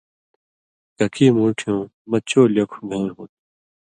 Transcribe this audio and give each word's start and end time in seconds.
ککی 0.97 1.27
مُوٹھیُون 1.35 1.81
مہ 2.09 2.17
چو 2.29 2.41
لیکھوۡ 2.53 2.85
گَھیں 2.89 3.09
ہُو 3.13 3.23
تُھو۔ 3.29 3.35